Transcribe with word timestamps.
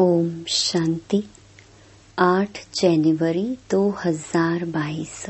ओम 0.00 0.44
शांति। 0.48 1.24
8 2.18 2.58
जनवरी 2.74 3.58
2022 3.70 5.26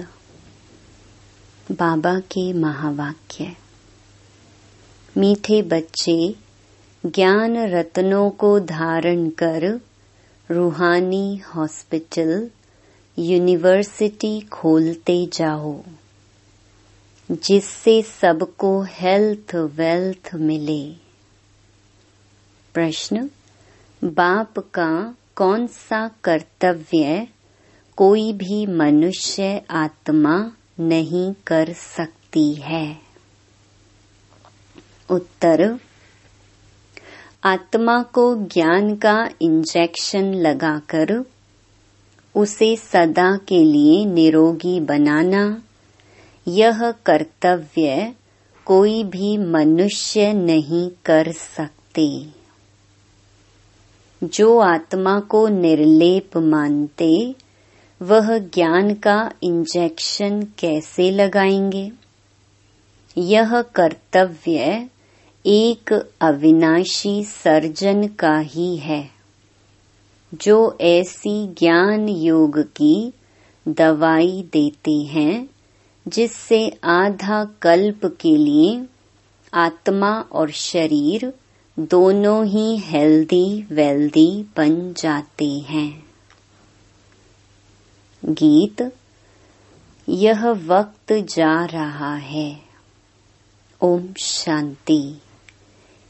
बाबा 1.73 2.21
के 2.21 2.53
महावाक्य। 2.53 3.57
मीठे 5.17 5.63
बच्चे, 5.63 6.35
ज्ञान 7.07 7.57
रत्नों 7.57 8.31
को 8.31 8.61
धारण 8.61 9.31
कर 9.31 9.81
रूहानी 10.51 11.37
हॉस्पिटल, 11.37 12.51
यूनिवर्सिटी 13.19 14.41
खोलते 14.41 15.29
जाओ, 15.33 15.83
जिससे 17.31 18.03
सबको 18.03 18.83
हेल्थ 18.83 19.55
वेल्थ 19.55 20.31
मिले। 20.35 20.93
प्रश्न 22.75 23.31
बाप 24.07 24.59
का 24.59 25.15
कौन 25.37 25.67
सा 25.67 26.11
कर्तव्य 26.25 27.29
कोई 27.97 28.33
भी 28.33 28.67
मनुष्य 28.67 29.63
आत्मा 29.71 30.53
नहीं 30.81 31.35
कर 31.47 31.73
सकती 31.73 32.55
है। 32.55 32.97
उत्तर, 35.11 35.79
आत्मा 37.45 38.03
को 38.03 38.37
ज्ञान 38.37 38.97
का 38.97 39.29
इंजेक्शन 39.43 40.35
लगाकर 40.35 41.25
उसे 42.35 42.77
सदा 42.77 43.37
के 43.37 43.65
लिए 43.65 44.05
निरोगी 44.05 44.81
बनाना, 44.81 45.63
यह 46.49 46.91
कर्तव्य 46.91 48.15
कोई 48.65 49.05
भी 49.05 49.39
मनुष्य 49.39 50.33
नहीं 50.33 50.91
कर 51.05 51.33
सकते। 51.33 52.36
जो 54.25 54.59
आत्मा 54.59 55.21
को 55.21 55.49
निर्लेप 55.49 56.37
मानते, 56.37 57.35
वह 58.03 58.39
ज्ञान 58.39 58.95
का 58.95 59.33
इंजेक्शन 59.43 60.43
कैसे 60.43 61.11
लगाएँगे? 61.11 61.93
यह 63.19 63.63
कर्तव्य 63.63 64.89
एक 65.47 66.13
अविनाशी 66.21 67.25
सर्जन 67.25 68.09
का 68.09 68.39
ही 68.39 68.77
है, 68.77 69.11
जो 70.35 70.79
ऐसी 70.81 71.47
ज्ञान 71.47 72.09
योग 72.09 72.63
की 72.63 73.13
दवाई 73.69 74.49
देते 74.53 74.93
हैं, 74.93 75.49
जिससे 76.09 76.79
आधा 76.85 77.45
कल्प 77.63 78.07
के 78.07 78.37
लिए 78.37 78.87
आत्मा 79.55 80.21
और 80.21 80.51
शरीर 80.51 81.33
दोनों 81.79 82.47
ही 82.47 82.77
हेल्दी 82.77 83.67
वेल्दी 83.73 84.47
बन 84.57 84.93
जाते 84.93 85.59
हैं। 85.59 86.07
गीत, 88.25 88.97
यह 90.09 90.47
वक्त 90.47 91.13
जा 91.13 91.65
रहा 91.65 92.15
है। 92.15 92.61
ओम 93.83 94.15
शांति। 94.19 95.21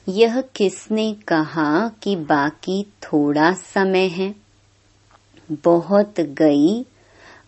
यह 0.09 0.41
किसने 0.41 1.15
कहा 1.15 1.89
कि 1.89 2.17
बाकी 2.17 2.83
थोड़ा 2.83 3.53
समय 3.53 4.07
है? 4.07 4.35
बहुत 5.53 6.21
गई, 6.21 6.87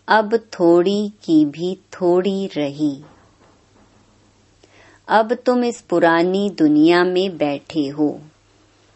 अब 0.07 0.37
थोड़ी 0.37 1.09
की 1.23 1.45
भी 1.45 1.75
थोड़ी 1.75 2.47
रही। 2.47 3.03
अब 5.09 5.33
तुम 5.33 5.63
इस 5.63 5.81
पुरानी 5.81 6.49
दुनिया 6.49 7.03
में 7.03 7.37
बैठे 7.37 7.87
हो। 7.87 8.19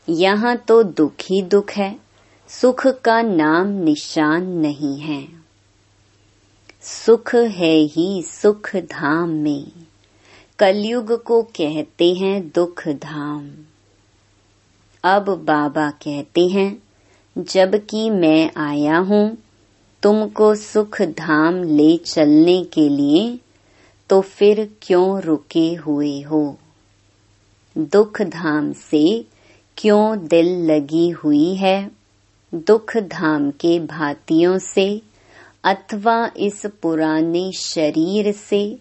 यहाँ 0.07 0.55
तो 0.57 0.81
दुख 0.83 1.13
ही 1.21 1.41
दुख 1.41 1.71
है, 1.71 1.95
सुख 2.49 2.85
का 2.87 3.21
नाम 3.21 3.67
निशान 3.67 4.47
नहीं 4.57 4.97
है। 4.99 5.27
सुख 6.81 7.35
है 7.35 7.73
ही 7.85 8.21
सुख 8.21 8.75
धाम 8.75 9.29
में, 9.29 9.71
कलयुग 10.59 11.23
को 11.23 11.41
कहते 11.41 12.13
हैं 12.13 12.41
दुख 12.55 12.87
धाम। 12.87 13.49
अब 15.03 15.29
बाबा 15.45 15.89
कहते 15.89 16.47
हैं, 16.47 16.83
जबकि 17.37 18.09
मैं 18.09 18.51
आया 18.57 18.97
हूँ, 18.97 19.37
तुमको 20.03 20.55
सुख 20.55 21.01
धाम 21.01 21.63
ले 21.63 21.95
चलने 21.97 22.63
के 22.63 22.89
लिए 22.89 23.39
तो 24.13 24.21
फिर 24.21 24.77
क्यों 24.81 25.21
रुके 25.21 25.73
हुए 25.73 26.21
हो? 26.21 26.57
दुख 27.77 28.21
धाम 28.21 28.73
से 28.73 29.25
क्यों 29.77 30.27
दिल 30.27 30.71
लगी 30.71 31.09
हुई 31.09 31.55
है? 31.55 31.91
दुख 32.55 32.97
धाम 32.97 33.51
के 33.51 33.79
भातियों 33.79 34.57
से, 34.57 35.01
अथवा 35.63 36.31
इस 36.37 36.65
पुराने 36.81 37.51
शरीर 37.51 38.31
से 38.31 38.79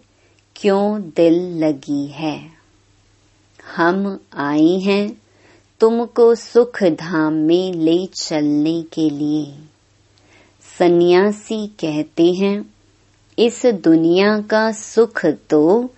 क्यों 0.55 1.01
दिल 1.01 1.63
लगी 1.63 2.07
है? 2.07 2.49
हम 3.75 4.19
आए 4.33 4.77
हैं 4.77 5.21
तुमको 5.79 6.35
सुख 6.35 6.83
धाम 6.83 7.33
में 7.33 7.73
ले 7.73 8.05
चलने 8.05 8.81
के 8.81 9.09
लिए। 9.09 9.55
सन्यासी 10.79 11.67
कहते 11.67 12.33
हैं 12.33 12.72
इस 13.39 13.65
दुनिया 13.65 14.39
का 14.41 14.71
सुख 14.71 15.25
तो 15.25 15.89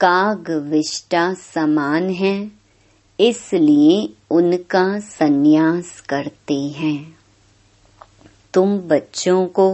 काग 0.00 0.50
विष्टा 0.50 1.32
समान 1.34 2.08
है, 2.10 2.50
इसलिए 3.18 4.08
उनका 4.30 4.98
सन्यास 5.00 6.00
करते 6.00 6.54
हैं। 6.54 7.18
तुम 8.54 8.78
बच्चों 8.78 9.46
को 9.46 9.68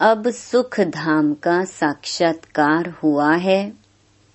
अब 0.00 0.30
सुख 0.30 0.80
धाम 0.80 1.32
का 1.34 1.64
साक्षात्कार 1.64 2.88
हुआ 3.02 3.34
है। 3.34 3.72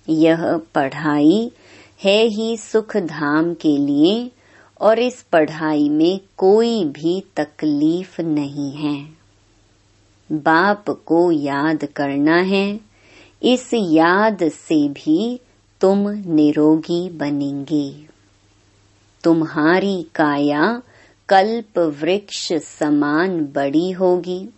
यह 0.08 0.46
पढ़ाई 0.74 1.50
है 2.04 2.22
ही 2.24 2.56
सुख 2.56 2.96
धाम 2.96 3.52
के 3.54 3.76
लिए, 3.78 4.30
और 4.80 4.98
इस 4.98 5.22
पढ़ाई 5.22 5.88
में 5.88 6.20
कोई 6.36 6.84
भी 6.84 7.20
तकलीफ़ 7.36 8.20
नहीं 8.22 8.72
है। 8.72 9.25
बाप 10.32 10.90
को 10.90 11.30
याद 11.32 11.84
करना 11.84 12.36
है। 12.36 12.80
इस 13.42 13.70
याद 13.74 14.38
से 14.48 14.88
भी 14.88 15.40
तुम 15.80 16.10
निरोगी 16.10 17.10
बनेंगे। 17.10 18.06
तुम्हारी 19.24 20.02
काया 20.02 20.82
कल्प 21.28 21.78
वृक्ष 21.78 22.52
समान 22.52 23.40
बड़ी 23.40 23.90
होगी। 23.90 24.48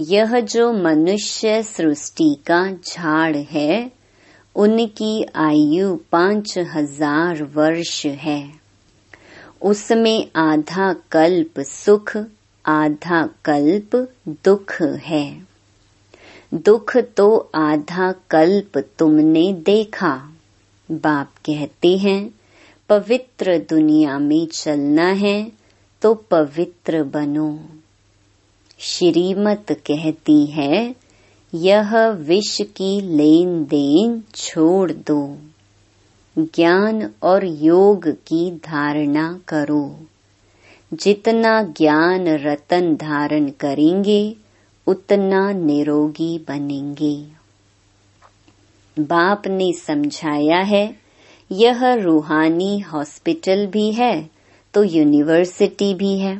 यह 0.00 0.40
जो 0.40 0.72
मनुष्य 0.72 1.62
सृष्टि 1.62 2.36
का 2.46 2.70
झाड़ 2.72 3.36
है, 3.36 3.92
उनकी 4.56 5.24
आयु 5.36 5.98
पाँच 6.12 6.58
हज़ार 6.58 7.42
वर्ष 7.42 8.06
है। 8.06 8.50
उसमें 9.62 10.30
आधा 10.36 10.92
कल्प 10.92 11.60
सुख 11.60 12.16
आधा 12.70 13.28
कल्प 13.44 14.12
दुख 14.28 14.82
है। 14.82 15.46
दुख 16.54 16.96
तो 16.96 17.50
आधा 17.54 18.14
कल्प 18.30 18.78
तुमने 18.98 19.52
देखा। 19.52 20.32
बाप 20.90 21.32
कहते 21.46 21.96
हैं, 21.96 22.30
पवित्र 22.88 23.58
दुनिया 23.58 24.18
में 24.18 24.46
चलना 24.46 25.06
है 25.06 25.52
तो 26.02 26.14
पवित्र 26.14 27.02
बनो। 27.02 27.58
श्रीमत 28.78 29.66
कहती 29.70 30.46
है, 30.46 30.94
यह 31.54 32.08
विष 32.08 32.60
की 32.60 33.00
लेन 33.00 33.64
देन 33.64 34.22
छोड़ 34.34 34.92
दो। 34.92 35.38
ज्ञान 36.38 37.10
और 37.22 37.44
योग 37.44 38.08
की 38.08 38.50
धारणा 38.50 39.40
करो। 39.48 40.06
जितना 40.92 41.62
ज्ञान 41.62 42.28
रतन 42.28 42.94
धारण 42.96 43.48
करेंगे 43.50 44.36
उतना 44.86 45.52
निरोगी 45.52 46.38
बनेंगे। 46.48 47.16
बाप 48.96 49.46
ने 49.46 49.72
समझाया 49.72 50.58
है 50.58 50.96
यह 51.52 51.94
रूहानी 51.94 52.78
हॉस्पिटल 52.78 53.66
भी 53.66 53.92
है 53.92 54.30
तो 54.74 54.84
यूनिवर्सिटी 54.84 55.94
भी 55.94 56.18
है। 56.18 56.36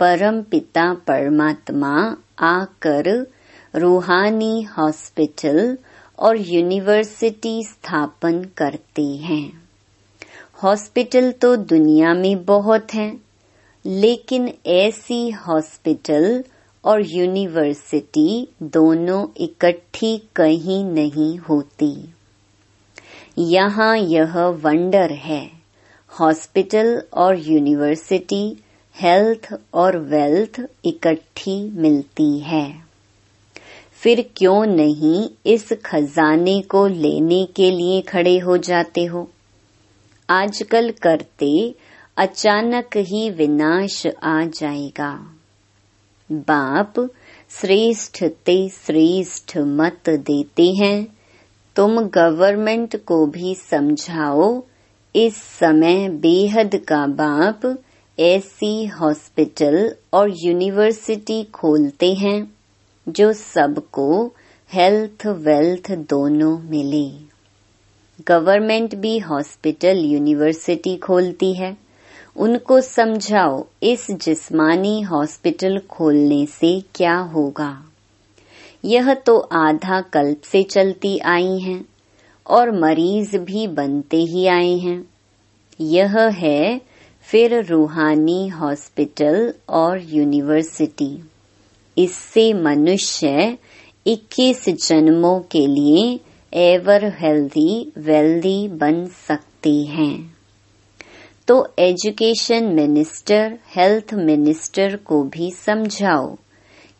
परम 0.00 0.42
पिता 0.42 0.92
परमात्मा 0.94 2.16
आकर 2.38 3.26
रूहानी 3.76 4.62
हॉस्पिटल 4.62 5.78
और 6.18 6.36
यूनिवर्सिटी 6.40 7.62
स्थापन 7.64 8.44
करते 8.56 9.06
हैं। 9.16 9.68
हॉस्पिटल 10.62 11.32
तो 11.32 11.56
दुनिया 11.56 12.14
में 12.14 12.44
बहुत 12.44 12.94
हैं, 12.94 13.23
लेकिन 13.86 14.54
ऐसी 14.66 15.30
हॉस्पिटल 15.30 16.44
और 16.84 17.02
यूनिवर्सिटी 17.06 18.48
दोनों 18.62 19.26
इकट्ठी 19.36 20.22
कहीं 20.36 20.84
नहीं 20.84 21.38
होती। 21.38 22.14
यहाँ 23.38 23.98
यह 23.98 24.38
वंडर 24.38 25.12
है। 25.12 25.50
हॉस्पिटल 26.20 27.02
और 27.14 27.38
यूनिवर्सिटी, 27.38 28.56
हेल्थ 29.00 29.54
और 29.74 29.98
वेल्थ 29.98 30.60
इकट्ठी 30.84 31.70
मिलती 31.70 32.38
है। 32.38 32.84
फिर 33.92 34.30
क्यों 34.36 34.66
नहीं 34.66 35.28
इस 35.46 35.72
खजाने 35.84 36.60
को 36.60 36.86
लेने 36.86 37.48
के 37.56 37.70
लिए 37.70 38.00
खड़े 38.00 38.38
हो 38.38 38.56
जाते 38.56 39.04
हो? 39.04 39.30
आजकल 40.30 40.90
करते 40.90 41.74
अचानक 42.16 42.96
ही 42.96 43.30
विनाश 43.30 44.06
आ 44.22 44.44
जाएगा। 44.44 45.34
बाप 46.32 47.10
श्रेष्ठ 47.50 48.24
ते 48.24 48.68
श्रेष्ठ 48.68 49.58
मत 49.58 50.02
देते 50.08 50.72
हैं। 50.72 51.18
तुम 51.76 52.00
गवर्नमेंट 52.00 52.96
को 52.96 53.26
भी 53.26 53.54
समझाओ। 53.54 54.62
इस 55.16 55.36
समय 55.36 56.08
बेहद 56.08 56.76
का 56.76 57.06
बाप 57.06 57.78
ऐसी 58.18 58.86
हॉस्पिटल 58.86 59.96
और 60.12 60.32
यूनिवर्सिटी 60.36 61.44
खोलते 61.44 62.14
हैं, 62.14 62.54
जो 63.08 63.32
सबको 63.32 64.34
हेल्थ 64.72 65.26
वेल्थ 65.26 65.92
दोनों 65.92 66.58
मिले। 66.58 67.24
गवर्नमेंट 68.28 68.94
भी 68.94 69.18
हॉस्पिटल 69.18 69.98
यूनिवर्सिटी 69.98 70.96
खोलती 70.96 71.54
है। 71.54 71.83
उनको 72.36 72.80
समझाओ, 72.80 73.66
इस 73.82 74.10
जिस्मानी 74.10 75.00
हॉस्पिटल 75.00 75.78
खोलने 75.90 76.46
से 76.46 76.82
क्या 76.94 77.16
होगा? 77.16 77.84
यह 78.84 79.14
तो 79.14 79.38
आधा 79.38 80.00
कल्प 80.00 80.42
से 80.42 80.62
चलती 80.62 81.18
आई 81.18 81.58
हैं, 81.58 81.84
और 82.46 82.80
मरीज़ 82.80 83.36
भी 83.36 83.66
बनते 83.66 84.16
ही 84.16 84.46
आए 84.46 84.76
हैं। 84.76 85.04
यह 85.80 86.18
है 86.18 86.80
फिर 87.22 87.64
रूहानी 87.64 88.48
हॉस्पिटल 88.48 89.54
और 89.68 90.02
यूनिवर्सिटी। 90.04 91.30
इससे 91.98 92.52
मनुष्य 92.52 93.58
21 94.06 94.68
जन्मों 94.68 95.40
के 95.40 95.66
लिए 95.66 96.20
एवर 96.54 97.04
हेल्दी, 97.04 97.92
वेल्दी 97.98 98.68
बन 98.68 99.06
सकते 99.06 99.72
हैं। 99.72 100.33
तो 101.48 101.74
एजुकेशन 101.78 102.64
मिनिस्टर, 102.64 103.58
हेल्थ 103.76 104.14
मिनिस्टर 104.14 104.96
को 104.96 105.22
भी 105.22 105.50
समझाओ 105.50 106.36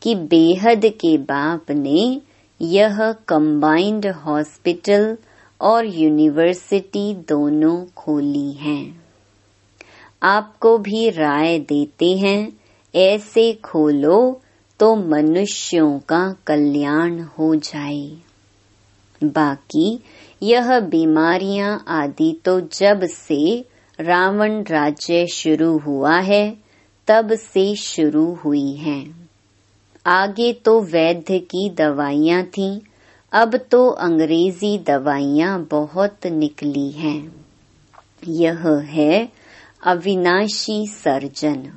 कि 0.03 0.15
बेहद 0.15 0.85
के 0.85 1.19
बाप 1.19 1.71
ने 1.71 2.21
यह 2.63 3.13
कंबाइंड 3.13 4.07
हॉस्पिटल 4.07 5.19
और 5.61 5.87
यूनिवर्सिटी 5.87 7.15
दोनों 7.15 7.87
खोली 7.97 8.53
हैं। 8.53 9.05
आपको 10.23 10.79
भी 10.79 11.11
राय 11.11 11.59
देते 11.59 12.11
हैं, 12.11 12.61
ऐसे 12.95 13.53
खोलो 13.53 14.41
तो 14.81 14.97
मनुष्यों 14.97 15.99
का 15.99 16.37
कल्याण 16.47 17.21
हो 17.21 17.55
जाए। 17.55 18.17
बाकी 19.25 20.01
यह 20.43 20.81
बीमारियाँ 20.81 21.85
आदि 21.89 22.41
तो 22.45 22.61
जब 22.61 23.07
से 23.07 23.74
रावण 24.01 24.63
राज्य 24.63 25.27
शुरू 25.27 25.79
हुआ 25.79 26.19
है, 26.19 26.57
तब 27.07 27.35
से 27.35 27.77
शुरू 27.77 28.35
हुई 28.35 28.73
हैं। 28.73 29.31
आगे 30.07 30.53
तो 30.53 30.81
वैद्य 30.81 31.39
की 31.39 31.71
दवाइयाँ 31.71 32.43
थीं, 32.43 32.81
अब 33.33 33.57
तो 33.57 33.89
अंग्रेज़ी 33.89 34.79
दवाइयाँ 34.79 35.69
बहुत 35.71 36.27
निकली 36.27 36.91
हैं। 36.91 37.47
यह 38.29 38.69
है 38.69 39.29
अविनाशी 39.85 40.87
सर्जन। 40.87 41.71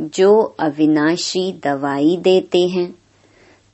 जो 0.00 0.42
अविनाशी 0.42 1.60
दवाई 1.64 2.16
देते 2.16 2.58
हैं, 2.58 2.94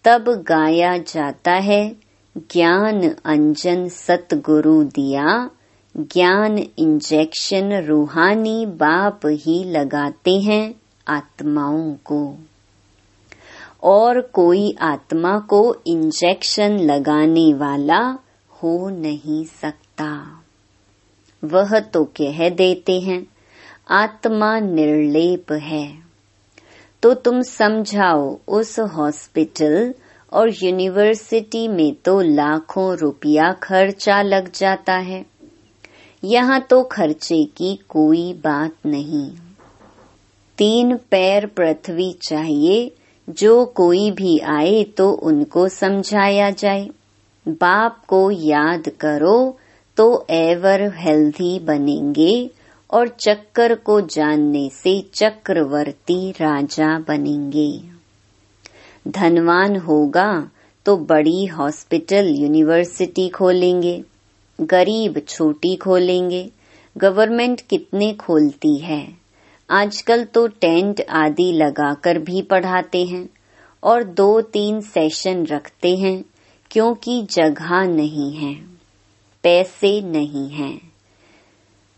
तब 0.04 0.44
गाया 0.48 0.98
जाता 0.98 1.52
है, 1.52 1.96
ज्ञान 2.38 3.14
अंजन 3.24 3.88
सतगुरु 3.88 4.84
दिया 4.84 5.50
ज्ञान 5.98 6.58
इंजेक्शन 6.78 7.72
रूहानी 7.72 8.66
बाप 8.66 9.20
ही 9.26 9.64
लगाते 9.64 10.30
हैं 10.30 10.74
आत्माओं 11.08 11.94
को। 11.94 12.36
और 13.82 14.20
कोई 14.20 14.76
आत्मा 14.80 15.38
को 15.38 15.76
इंजेक्शन 15.86 16.78
लगाने 16.78 17.54
वाला 17.54 18.18
हो 18.50 18.90
नहीं 18.90 19.44
सकता। 19.44 20.42
वह 21.44 21.80
तो 21.80 22.04
कह 22.04 22.48
देते 22.48 23.00
हैं, 23.00 23.26
आत्मा 23.90 24.58
निर्लेप 24.58 25.52
है। 25.52 25.98
तो 27.02 27.14
तुम 27.14 27.42
समझाओ 27.42 28.38
उस 28.48 28.78
हॉस्पिटल 28.78 29.94
और 30.32 30.50
यूनिवर्सिटी 30.62 31.68
में 31.68 31.94
तो 31.94 32.20
लाखों 32.20 32.96
रुपया 32.96 33.52
खर्चा 33.52 34.22
लग 34.22 34.52
जाता 34.52 34.94
है। 34.94 35.35
यहाँ 36.22 36.60
तो 36.60 36.82
खर्चे 36.82 37.42
की 37.56 37.74
कोई 37.88 38.32
बात 38.44 38.86
नहीं। 38.86 39.28
तीन 40.58 40.96
पैर 41.10 41.46
पृथ्वी 41.46 42.12
चाहिए, 42.22 42.90
जो 43.28 43.64
कोई 43.66 44.10
भी 44.10 44.38
आए 44.50 44.82
तो 44.96 45.10
उनको 45.10 45.68
समझाया 45.68 46.50
जाए। 46.52 46.88
बाप 47.46 48.02
को 48.08 48.30
याद 48.30 48.88
करो 49.00 49.58
तो 49.98 50.26
एवर 50.30 50.82
हेल्थी 50.96 51.58
बनेंगे, 51.60 52.50
और 52.90 53.08
चक्कर 53.20 53.74
को 53.76 54.00
जानने 54.00 54.68
से 54.72 54.98
चक्रवर्ती 55.14 56.30
राजा 56.32 56.98
बनेंगे। 56.98 57.70
धनवान 59.08 59.76
होगा 59.78 60.28
तो 60.86 60.96
बड़ी 61.06 61.44
हॉस्पिटल 61.46 62.34
यूनिवर्सिटी 62.34 63.28
खोलेंगे। 63.28 64.02
गरीब 64.58 65.18
छोटी 65.28 65.74
खोलेंगे। 65.76 66.48
गवर्नमेंट 66.96 67.60
कितने 67.60 68.12
खोलती 68.14 68.76
है? 68.78 69.06
आजकल 69.70 70.24
तो 70.24 70.46
टेंट 70.46 71.00
आदि 71.10 71.52
लगाकर 71.52 72.18
भी 72.18 72.42
पढ़ाते 72.42 73.04
हैं 73.04 73.28
और 73.82 74.04
दो 74.04 74.40
तीन 74.42 74.80
सेशन 74.80 75.44
रखते 75.46 75.94
हैं 75.96 76.24
क्योंकि 76.70 77.22
जगह 77.30 77.82
नहीं 77.84 78.32
है, 78.32 78.54
पैसे 79.44 80.00
नहीं 80.02 80.48
है। 80.50 80.72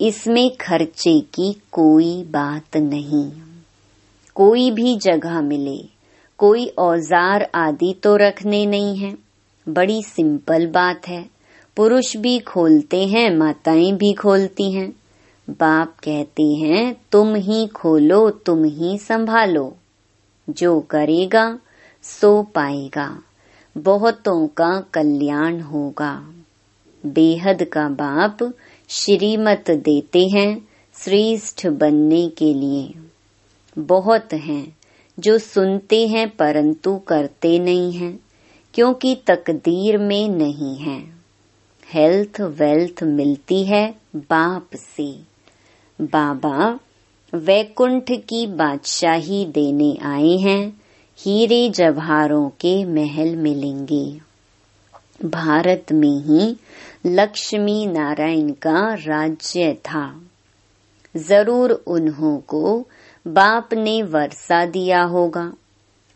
इसमें 0.00 0.50
खर्चे 0.56 1.18
की 1.34 1.52
कोई 1.72 2.22
बात 2.24 2.76
नहीं। 2.76 3.30
कोई 4.36 4.70
भी 4.70 4.96
जगह 4.96 5.40
मिले, 5.42 5.78
कोई 6.38 6.66
औज़ार 6.78 7.48
आदि 7.54 7.94
तो 8.02 8.16
रखने 8.16 8.64
नहीं 8.66 8.96
है। 8.96 9.16
बड़ी 9.66 10.02
सिंपल 10.02 10.66
बात 10.66 11.08
है। 11.08 11.24
पुरुष 11.78 12.16
भी 12.16 12.38
खोलते 12.38 13.06
हैं, 13.06 13.36
माताएँ 13.36 13.92
भी 13.92 14.12
खोलती 14.12 14.72
हैं। 14.72 14.92
बाप 15.50 15.96
कहते 16.04 16.42
हैं, 16.42 16.96
तुम 17.12 17.34
ही 17.34 17.66
खोलो, 17.66 18.30
तुम 18.30 18.64
ही 18.64 18.98
संभालो। 18.98 19.76
जो 20.50 20.80
करेगा, 20.80 21.58
सो 22.02 22.42
पाएगा। 22.42 23.22
बहुतों 23.76 24.46
का 24.46 24.84
कल्याण 24.94 25.60
होगा। 25.60 26.30
बेहद 27.06 27.62
का 27.62 27.88
बाप 27.88 28.52
श्रीमत 28.88 29.64
देते 29.70 30.28
हैं, 30.28 30.68
श्रेष्ठ 30.94 31.66
बनने 31.66 32.28
के 32.28 32.54
लिए। 32.54 32.94
बहुत 33.78 34.32
हैं, 34.32 34.76
जो 35.20 35.38
सुनते 35.38 36.06
हैं, 36.06 36.36
परंतु 36.36 36.98
करते 36.98 37.58
नहीं 37.58 37.92
हैं, 37.92 38.20
क्योंकि 38.74 39.14
तकदीर 39.26 39.98
में 39.98 40.28
नहीं 40.28 40.76
है। 40.76 41.17
हेल्थ 41.94 42.40
वेल्थ 42.40 43.02
मिलती 43.02 43.64
है 43.64 43.94
बाप 44.16 44.70
से। 44.74 45.20
बाबा, 46.00 46.78
वैकुंठ 47.34 48.10
की 48.10 48.46
बादशाही 48.46 49.44
देने 49.44 49.98
आए 50.02 50.36
हैं, 50.36 50.80
हीरे 51.18 51.68
जवाहरों 51.68 52.48
के 52.48 52.84
महल 52.84 53.36
मिलेंगे। 53.36 54.20
भारत 55.24 55.86
में 55.92 56.20
ही 56.20 56.56
लक्ष्मी 57.06 57.86
नारायण 57.86 58.50
का 58.50 58.94
राज्य 58.94 59.74
था। 59.74 60.22
ज़रूर 61.16 61.70
उन्हों 61.70 62.38
को 62.38 62.86
बाप 63.26 63.74
ने 63.74 64.02
वर्षा 64.02 64.66
दिया 64.66 65.02
होगा। 65.02 65.52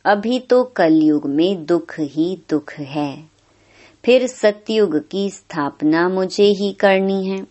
अभी 0.04 0.38
तो 0.38 0.64
कलयुग 0.64 1.26
में 1.26 1.66
दुख 1.66 1.94
ही 2.00 2.38
दुख 2.50 2.72
है। 2.72 3.31
फिर 4.04 4.26
सतयुग 4.26 5.08
की 5.08 5.30
स्थापना 5.30 6.08
मुझे 6.08 6.44
ही 6.44 6.72
करनी 6.72 7.26
है। 7.26 7.46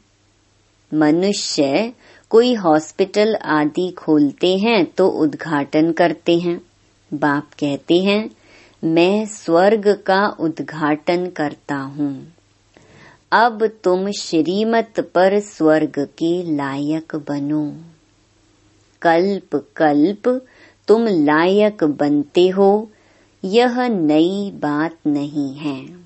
मनुष्य 0.93 1.93
कोई 2.29 2.53
हॉस्पिटल 2.53 3.35
आदि 3.35 3.91
खोलते 3.91 4.57
हैं 4.57 4.85
तो 4.85 5.07
उद्घाटन 5.07 5.91
करते 5.91 6.37
हैं। 6.39 6.61
बाप 7.13 7.49
कहते 7.59 7.97
हैं, 7.97 8.29
मैं 8.83 9.25
स्वर्ग 9.25 10.03
का 10.05 10.27
उद्घाटन 10.39 11.27
करता 11.27 11.75
हूँ। 11.75 12.33
अब 13.31 13.67
तुम 13.83 14.11
श्रीमत 14.11 14.99
पर 14.99 15.39
स्वर्ग 15.39 15.99
के 15.99 16.55
लायक 16.55 17.15
बनो। 17.15 17.73
कल्प 19.01 19.67
कल्प, 19.75 20.45
तुम 20.87 21.07
लायक 21.07 21.83
बनते 21.83 22.47
हो। 22.47 22.91
यह 23.43 23.87
नई 23.87 24.51
बात 24.51 24.97
नहीं 25.07 25.53
है। 25.55 26.00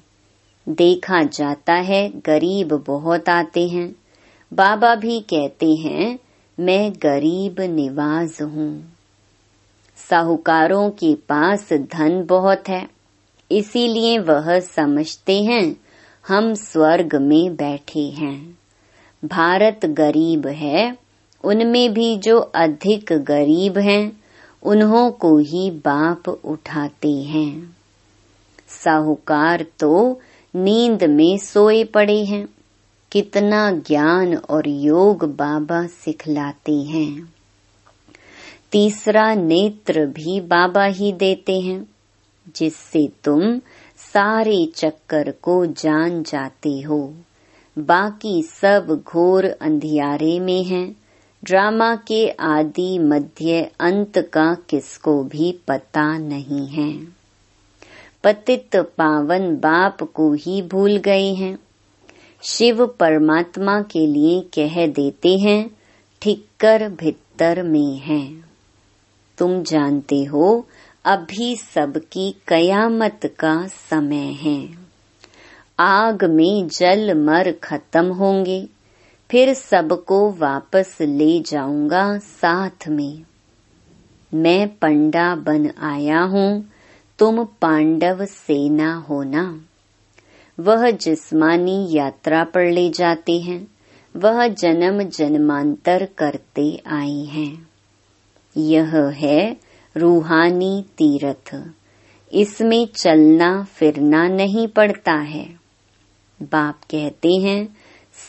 देखा 0.69 1.23
जाता 1.23 1.73
है, 1.73 2.09
गरीब 2.09 2.83
बहुत 2.87 3.29
आते 3.29 3.67
हैं। 3.67 3.95
बाबा 4.53 4.95
भी 4.95 5.19
कहते 5.19 5.75
हैं, 5.75 6.19
मैं 6.59 6.93
गरीब 6.93 7.61
निवाज 7.61 8.37
हूँ। 8.41 8.93
साहूकारों 9.97 10.89
के 10.89 11.15
पास 11.15 11.73
धन 11.73 12.25
बहुत 12.25 12.69
है, 12.69 12.87
इसीलिए 13.51 14.19
वह 14.19 14.59
समझते 14.59 15.43
हैं, 15.43 15.75
हम 16.27 16.53
स्वर्ग 16.53 17.15
में 17.15 17.55
बैठे 17.55 18.07
हैं। 18.09 18.57
भारत 19.25 19.85
गरीब 19.85 20.47
है, 20.47 20.97
उनमें 21.43 21.93
भी 21.93 22.17
जो 22.17 22.39
अधिक 22.39 23.05
गरीब 23.11 23.77
हैं, 23.77 24.21
उन्हों 24.63 25.11
को 25.11 25.37
ही 25.37 25.71
बाप 25.71 26.29
उठाते 26.29 27.11
हैं। 27.11 27.77
साहूकार 28.67 29.65
तो 29.79 30.21
नींद 30.55 31.03
में 31.03 31.37
सोए 31.37 31.83
पड़े 31.83 32.25
हैं। 32.25 32.47
कितना 33.11 33.71
ज्ञान 33.71 34.35
और 34.35 34.67
योग 34.67 35.35
बाबा 35.35 35.87
सिखलाते 35.87 36.75
हैं। 36.75 37.33
तीसरा 38.71 39.33
नेत्र 39.33 40.05
भी 40.05 40.41
बाबा 40.41 40.85
ही 40.85 41.13
देते 41.13 41.59
हैं, 41.59 41.87
जिससे 42.55 43.09
तुम 43.23 43.59
सारे 43.97 44.71
चक्कर 44.75 45.31
को 45.31 45.65
जान 45.65 46.23
जाते 46.23 46.81
हो। 46.81 47.13
बाकी 47.79 48.43
सब 48.43 49.03
घोर 49.07 49.45
अंधियारे 49.45 50.39
में 50.39 50.63
हैं। 50.63 50.95
ड्रामा 51.43 51.95
के 51.95 52.29
आदि 52.29 52.99
मध्य 52.99 53.71
अंत 53.79 54.17
का 54.17 54.57
किसको 54.69 55.23
भी 55.23 55.59
पता 55.67 56.17
नहीं 56.17 56.67
है। 56.67 57.24
पतित 58.25 58.75
पावन 58.75 59.55
बाप 59.55 60.03
को 60.03 60.33
ही 60.33 60.61
भूल 60.61 60.97
गए 60.97 61.33
हैं। 61.33 61.59
शिव 62.41 62.85
परमात्मा 62.85 63.81
के 63.81 64.07
लिए 64.07 64.41
कह 64.41 64.87
देते 64.87 65.37
हैं, 65.37 65.71
ठिक्कर 66.21 66.89
भित्तर 66.89 67.63
में 67.63 67.97
है। 67.97 68.33
तुम 69.37 69.63
जानते 69.63 70.23
हो, 70.23 70.67
अभी 71.05 71.55
सबकी 71.55 72.35
कयामत 72.47 73.19
का 73.39 73.67
समय 73.67 74.31
है। 74.31 74.69
आग 75.79 76.25
में 76.25 76.67
जल 76.67 77.13
मर 77.13 77.51
खत्म 77.51 78.05
होंगे, 78.05 78.67
फिर 79.31 79.53
सबको 79.53 80.31
वापस 80.31 80.97
ले 81.01 81.39
जाऊँगा 81.39 82.17
साथ 82.17 82.87
में। 82.87 83.23
मैं 84.33 84.67
पंडा 84.67 85.35
बन 85.35 85.71
आया 85.79 86.21
हूँ 86.21 86.69
तुम 87.19 87.43
पांडव 87.43 88.25
सेना 88.25 88.95
हो 88.95 89.15
होना 89.15 89.61
वह 90.59 90.91
जिस्मानी 90.91 91.87
यात्रा 91.91 92.43
पर 92.43 92.71
ले 92.71 92.89
जाते 92.89 93.39
हैं। 93.39 93.67
वह 94.15 94.47
जन्म 94.47 95.03
जन्मांतर 95.03 96.07
करते 96.17 96.83
आए 96.87 97.23
हैं। 97.23 97.67
यह 98.57 98.95
है 98.95 99.57
रूहानी 99.97 100.85
तीर्थ। 100.97 101.71
इसमें 102.33 102.87
चलना 102.95 103.63
फिरना 103.63 104.27
नहीं 104.27 104.67
पड़ता 104.67 105.13
है। 105.13 105.55
बाप 106.41 106.79
कहते 106.91 107.33
हैं, 107.33 107.77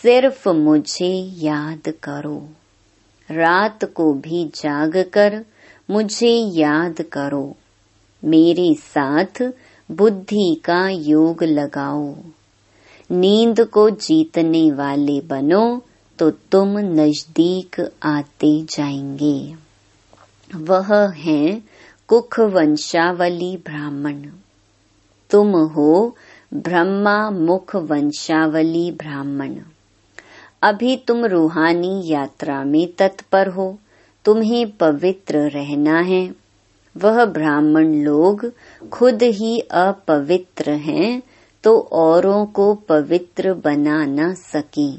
सिर्फ़ 0.03 0.49
मुझे 0.49 1.33
याद 1.37 1.95
करो। 2.03 2.49
रात 3.31 3.85
को 3.85 4.13
भी 4.13 4.45
जाग 4.45 5.11
कर 5.13 5.45
मुझे 5.91 6.37
याद 6.37 7.03
करो। 7.03 7.57
मेरे 8.27 8.75
साथ 8.75 9.53
बुद्धि 9.91 10.63
का 10.65 10.89
योग 10.89 11.45
लगाओ। 11.45 12.15
नींद 13.11 13.61
को 13.61 13.91
जीतने 13.91 14.71
वाले 14.71 15.21
बनो 15.21 15.83
तो 16.19 16.31
तुम 16.31 16.79
नज़दीक 16.79 17.93
आते 18.03 18.63
जाएँगे। 18.63 19.55
वह 20.55 21.13
है 21.13 21.63
कुख 22.09 22.41
वंशावली 22.41 23.57
ब्राह्मण। 23.57 24.23
तुम 25.31 25.57
हो 25.57 26.17
ब्रह्मा 26.55 27.31
मुख 27.31 27.77
वंशावली 27.77 28.91
ब्राह्मण। 28.91 29.55
अभी 30.63 30.97
तुम 30.97 31.25
रूहानी 31.25 32.03
यात्रा 32.05 32.65
में 32.65 32.89
तत्पर 32.99 33.49
हो, 33.49 33.79
तुम्हें 34.25 34.71
पवित्र 34.71 35.39
रहना 35.39 36.01
है। 36.01 36.46
वह 36.97 37.25
ब्राह्मण 37.25 37.93
लोग 37.95 38.53
खुद 38.93 39.23
ही 39.23 39.59
अपवित्र 39.61 40.71
हैं 40.71 41.23
तो 41.65 41.79
औरों 41.93 42.47
को 42.47 42.75
पवित्र 42.75 43.55
बना 43.55 44.05
न 44.05 44.35
सके। 44.35 44.93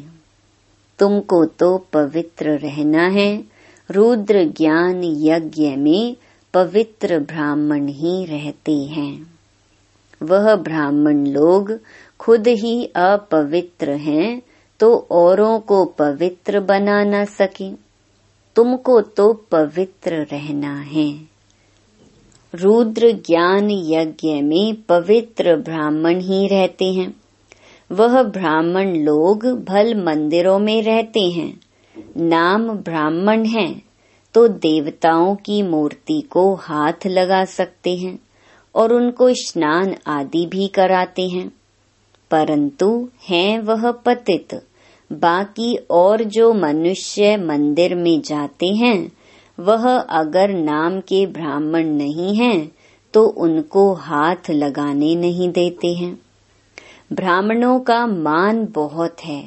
तुमको 0.99 1.45
तो 1.45 1.77
पवित्र 1.93 2.57
रहना 2.57 3.07
है। 3.07 3.43
रुद्र 3.91 4.43
ज्ञान 4.43 5.01
यज्ञ 5.03 5.75
में 5.75 6.15
पवित्र 6.53 7.19
ब्राह्मण 7.19 7.87
ही 7.87 8.25
रहते 8.25 8.75
हैं। 8.75 9.37
वह 10.23 10.55
ब्राह्मण 10.55 11.25
लोग 11.25 11.79
खुद 12.19 12.47
ही 12.47 12.85
अपवित्र 12.95 13.91
हैं 13.91 14.41
तो 14.79 15.07
औरों 15.11 15.59
को 15.59 15.85
पवित्र 15.85 16.59
बना 16.59 17.03
न 17.03 17.25
सके। 17.25 17.71
तुमको 18.55 19.01
तो 19.01 19.33
पवित्र 19.51 20.15
रहना 20.31 20.79
है। 20.79 21.36
रुद्र 22.61 23.11
ज्ञान 23.11 23.71
यज्ञ 23.71 24.41
में 24.41 24.75
पवित्र 24.89 25.55
ब्राह्मण 25.55 26.19
ही 26.19 26.47
रहते 26.47 26.85
हैं। 26.85 27.13
वह 27.91 28.23
ब्राह्मण 28.23 28.95
लोग 28.95 29.45
भल 29.63 29.95
मंदिरों 30.03 30.59
में 30.59 30.81
रहते 30.81 31.19
हैं। 31.19 31.59
नाम 32.17 32.69
ब्राह्मण 32.69 33.45
है 33.45 33.81
तो 34.33 34.47
देवताओं 34.47 35.35
की 35.35 35.61
मूर्ति 35.61 36.21
को 36.21 36.53
हाथ 36.55 37.07
लगा 37.07 37.45
सकते 37.45 37.95
हैं 37.95 38.19
और 38.75 38.93
उनको 38.93 39.29
स्नान 39.33 39.95
आदि 40.07 40.45
भी 40.45 40.67
कराते 40.67 41.27
हैं। 41.27 41.51
परंतु 42.31 43.09
हैं 43.29 43.59
वह 43.59 43.91
पतित, 43.91 44.53
बाकी 45.11 45.75
और 45.91 46.23
जो 46.23 46.53
मनुष्य 46.53 47.37
मंदिर 47.37 47.95
में 47.95 48.21
जाते 48.21 48.67
हैं 48.67 49.11
वह 49.59 49.87
अगर 49.99 50.49
नाम 50.49 50.99
के 50.99 51.25
ब्राह्मण 51.25 51.85
नहीं 51.85 52.35
हैं 52.35 52.71
तो 53.13 53.25
उनको 53.25 53.93
हाथ 53.93 54.49
लगाने 54.49 55.15
नहीं 55.15 55.49
देते 55.49 55.87
हैं। 55.87 56.19
ब्राह्मणों 57.13 57.79
का 57.79 58.05
मान 58.07 58.67
बहुत 58.71 59.23
है, 59.23 59.43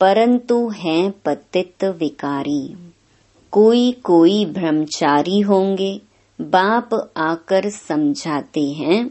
परंतु 0.00 0.68
हैं 0.68 1.10
पतित 1.24 1.84
विकारी। 1.84 2.76
कोई 3.52 3.92
कोई 3.92 4.44
ब्रह्मचारी 4.44 5.40
होंगे, 5.40 6.00
बाप 6.40 7.12
आकर 7.16 7.68
समझाते 7.70 8.64
हैं, 8.72 9.10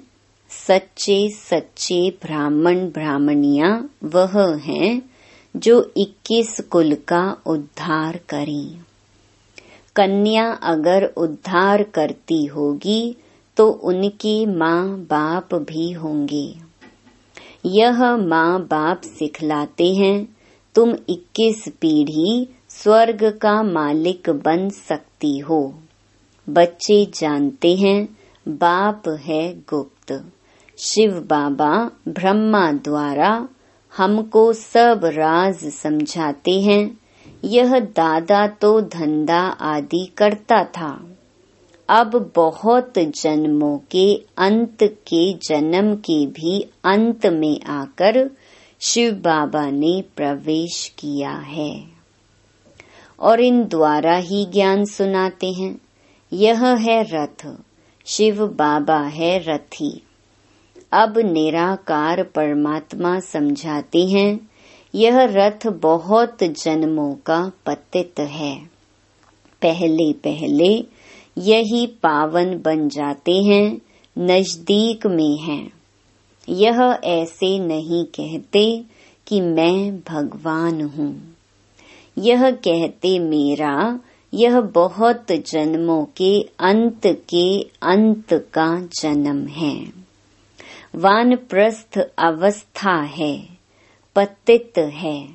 सच्चे 0.67 1.29
सच्चे 1.29 2.09
ब्राह्मण 2.23 2.79
ब्राह्मणिया 2.87 3.89
वह 4.03 4.55
हैं, 4.55 5.01
जो 5.55 5.93
21 5.97 6.61
कुल 6.61 6.95
का 7.07 7.37
उद्धार 7.45 8.19
करें। 8.29 8.83
कन्या 9.95 10.51
अगर 10.51 11.05
उद्धार 11.17 11.83
करती 11.83 12.45
होगी 12.45 13.17
तो 13.57 13.69
उनकी 13.69 14.45
माँ 14.45 14.87
बाप 14.97 15.55
भी 15.55 15.91
होंगे। 15.91 16.55
यह 17.65 18.15
माँ 18.15 18.59
बाप 18.61 19.01
सिखलाते 19.01 19.93
हैं, 19.93 20.37
तुम 20.75 20.95
21 21.09 21.69
पीढ़ी 21.69 22.49
स्वर्ग 22.69 23.39
का 23.41 23.63
मालिक 23.63 24.29
बन 24.29 24.69
सकती 24.69 25.37
हो। 25.37 25.73
बच्चे 26.49 27.05
जानते 27.05 27.75
हैं, 27.75 28.17
बाप 28.47 29.03
है 29.09 29.53
गुप्त। 29.53 30.31
शिव 30.77 31.11
बाबा 31.11 31.91
ब्रह्मा 32.07 32.71
द्वारा 32.71 33.47
हमको 33.97 34.53
सब 34.53 35.01
राज 35.03 35.55
समझाते 35.55 36.59
हैं 36.61 37.02
यह 37.43 37.79
दादा 37.79 38.47
तो 38.47 38.81
धंधा 38.81 39.41
आदि 39.41 40.11
करता 40.17 40.63
था। 40.63 41.07
अब 41.89 42.31
बहुत 42.35 42.93
जन्मों 42.97 43.77
के 43.77 44.15
अंत 44.37 44.77
के 44.83 45.33
जन्म 45.33 45.95
के 45.95 46.25
भी 46.25 46.61
अंत 46.83 47.25
में 47.25 47.61
आकर 47.61 48.29
शिव 48.79 49.13
बाबा 49.13 49.69
ने 49.69 50.03
प्रवेश 50.15 50.91
किया 50.99 51.31
है। 51.31 51.83
और 53.19 53.39
इन 53.41 53.63
द्वारा 53.63 54.15
ही 54.15 54.45
ज्ञान 54.45 54.85
सुनाते 54.85 55.51
हैं। 55.51 55.81
यह 56.33 56.65
है 56.65 57.03
रथ। 57.03 57.57
शिव 58.05 58.47
बाबा 58.47 58.99
है 58.99 59.39
रथी। 59.39 60.03
अब 60.91 61.17
निराकार 61.17 62.23
परमात्मा 62.23 63.19
समझाते 63.19 64.05
हैं 64.05 64.49
यह 64.95 65.19
रथ 65.19 65.67
बहुत 65.67 66.37
जन्मों 66.43 67.15
का 67.15 67.51
पतित 67.65 68.19
है। 68.19 68.59
पहले 69.61 70.13
पहले 70.13 70.85
यही 71.37 71.87
पावन 71.87 72.61
बन 72.61 72.89
जाते 72.89 73.31
हैं, 73.31 73.79
नज़दीक 74.17 75.07
में 75.07 75.37
हैं। 75.37 75.71
यह 76.49 76.99
ऐसे 77.03 77.59
नहीं 77.59 78.03
कहते 78.03 78.83
कि 79.27 79.41
मैं 79.41 79.99
भगवान 79.99 80.81
हूँ। 80.81 81.35
यह 82.17 82.51
कहते 82.51 83.19
मेरा, 83.19 83.99
यह 84.33 84.61
बहुत 84.61 85.25
जन्मों 85.31 86.05
के 86.05 86.41
अंत 86.59 87.01
के 87.05 87.61
अंत 87.81 88.33
का 88.33 88.87
जन्म 88.99 89.47
है। 89.47 89.87
वानप्रस्थ 90.95 92.09
अवस्था 92.17 93.01
है। 93.01 93.52
पतित 94.15 94.73
है। 94.77 95.27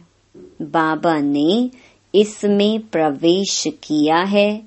बाबा 0.63 1.19
ने 1.19 1.71
इसमें 2.15 2.81
प्रवेश 2.81 3.65
किया 3.67 4.17
है। 4.17 4.63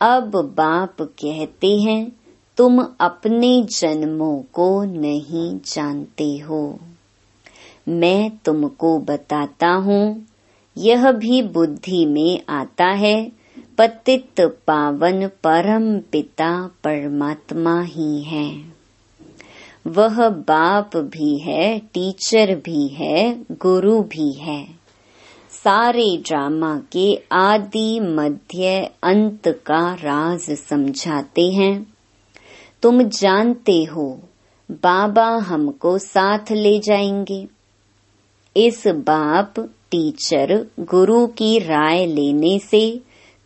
अब 0.00 0.54
बाप 0.56 0.96
कहते 1.00 1.76
हैं, 1.76 2.12
तुम 2.56 2.86
अपने 3.00 3.62
जन्मों 3.62 4.42
को 4.52 4.84
नहीं 4.84 5.58
जानते 5.58 6.38
हो। 6.38 6.78
मैं 7.88 8.30
तुमको 8.44 8.98
बताता 8.98 9.68
हूँ, 9.68 10.26
यह 10.78 11.12
भी 11.12 11.42
बुद्धि 11.42 12.06
में 12.06 12.40
आता 12.48 12.86
है, 12.86 13.32
पतित 13.78 14.40
पावन 14.40 15.26
परम 15.26 15.98
पिता 15.98 16.70
परमात्मा 16.84 17.82
ही 17.82 18.22
है। 18.22 18.75
वह 19.86 20.28
बाप 20.28 20.96
भी 20.96 21.38
है, 21.38 21.78
टीचर 21.78 22.54
भी 22.54 22.88
है, 22.88 23.44
गुरु 23.52 24.02
भी 24.02 24.32
है। 24.32 24.66
सारे 25.50 26.22
ड्रामा 26.26 26.80
के 26.92 27.22
आदि 27.32 28.00
मध्य 28.00 28.90
अंत 29.02 29.48
का 29.48 29.94
राज 29.94 30.40
समझाते 30.40 31.42
हैं। 31.42 31.94
तुम 32.82 33.02
जानते 33.02 33.84
हो, 33.84 34.20
बाबा 34.70 35.28
हमको 35.28 35.98
साथ 35.98 36.52
ले 36.52 36.78
जाएँगे। 36.78 37.48
इस 38.56 38.86
बाप, 38.86 39.54
टीचर, 39.90 40.66
गुरु 40.80 41.26
की 41.26 41.58
राय 41.58 42.06
लेने 42.06 42.58
से 42.58 43.00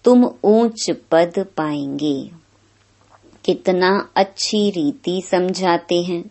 तुम 0.04 0.30
ऊंच 0.44 0.90
पद 1.10 1.46
पाएँगे। 1.56 2.30
कितना 3.50 4.08
अच्छी 4.16 4.70
रीति 4.70 5.22
समझाते 5.30 6.02
हैं। 6.02 6.30